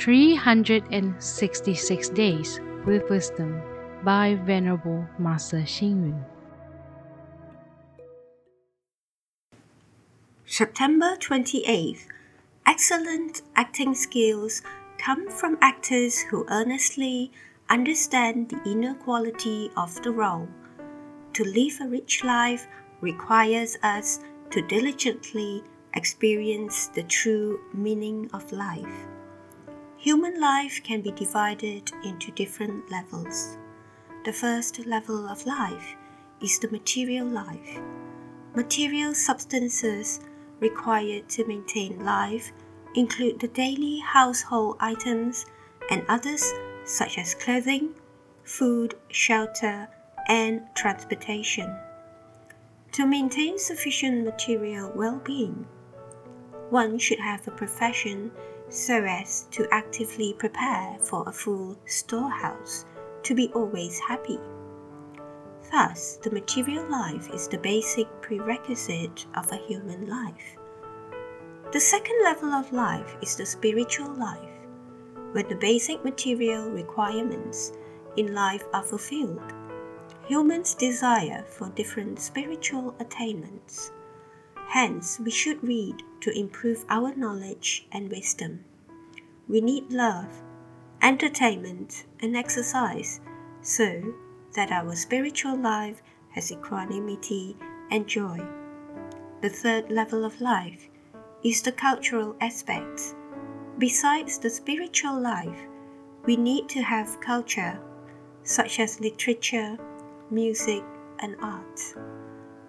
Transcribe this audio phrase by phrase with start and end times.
[0.00, 3.60] 366 Days with Wisdom
[4.02, 6.24] by Venerable Master Xing.
[10.46, 12.06] September 28th.
[12.66, 14.62] Excellent acting skills
[14.96, 17.30] come from actors who earnestly
[17.68, 20.48] understand the inner quality of the role.
[21.34, 22.66] To live a rich life
[23.02, 25.62] requires us to diligently
[25.94, 29.06] experience the true meaning of life.
[30.00, 33.58] Human life can be divided into different levels.
[34.24, 35.94] The first level of life
[36.40, 37.78] is the material life.
[38.54, 40.20] Material substances
[40.58, 42.50] required to maintain life
[42.94, 45.44] include the daily household items
[45.90, 46.50] and others
[46.86, 47.90] such as clothing,
[48.42, 49.86] food, shelter,
[50.28, 51.76] and transportation.
[52.92, 55.66] To maintain sufficient material well being,
[56.70, 58.30] one should have a profession
[58.70, 62.86] so as to actively prepare for a full storehouse
[63.22, 64.38] to be always happy.
[65.70, 70.56] Thus, the material life is the basic prerequisite of a human life.
[71.72, 74.50] The second level of life is the spiritual life
[75.32, 77.72] when the basic material requirements
[78.16, 79.52] in life are fulfilled,
[80.26, 83.92] humans desire for different spiritual attainments.
[84.70, 88.64] Hence, we should read to improve our knowledge and wisdom.
[89.48, 90.42] We need love,
[91.02, 93.20] entertainment, and exercise
[93.62, 94.14] so
[94.54, 97.56] that our spiritual life has equanimity
[97.90, 98.38] and joy.
[99.42, 100.88] The third level of life
[101.42, 103.14] is the cultural aspect
[103.80, 105.58] Besides the spiritual life,
[106.26, 107.80] we need to have culture,
[108.42, 109.78] such as literature,
[110.30, 110.84] music,
[111.20, 111.80] and art.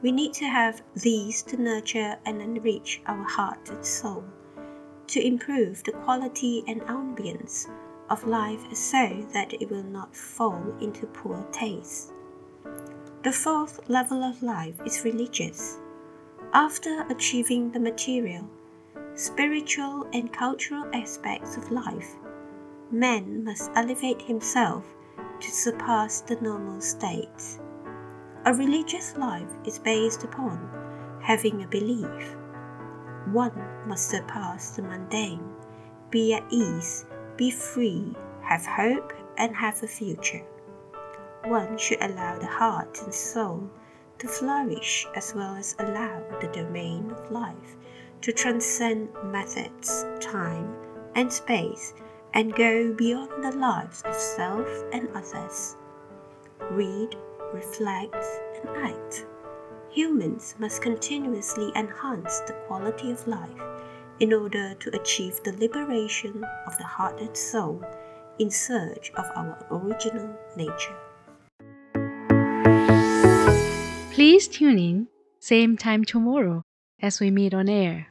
[0.00, 4.24] We need to have these to nurture and enrich our heart and soul,
[5.08, 7.68] to improve the quality and ambience
[8.08, 12.12] of life so that it will not fall into poor taste.
[13.24, 15.78] The fourth level of life is religious.
[16.52, 18.48] After achieving the material,
[19.14, 22.14] spiritual and cultural aspects of life,
[22.92, 24.84] man must elevate himself
[25.40, 27.58] to surpass the normal state.
[28.48, 30.58] A religious life is based upon
[31.20, 32.34] having a belief.
[33.30, 33.52] One
[33.86, 35.54] must surpass the mundane,
[36.08, 37.04] be at ease,
[37.36, 40.46] be free, have hope, and have a future.
[41.44, 43.68] One should allow the heart and soul
[44.16, 47.76] to flourish as well as allow the domain of life
[48.22, 50.74] to transcend methods, time,
[51.14, 51.92] and space
[52.32, 55.76] and go beyond the lives of self and others.
[56.70, 57.14] Read,
[57.52, 58.16] reflect,
[58.60, 59.26] and act.
[59.90, 63.60] Humans must continuously enhance the quality of life
[64.20, 67.82] in order to achieve the liberation of the heart and soul
[68.38, 70.96] in search of our original nature.
[74.12, 75.08] Please tune in,
[75.40, 76.62] same time tomorrow
[77.00, 78.08] as we meet on air.